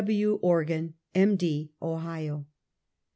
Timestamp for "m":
1.13-1.35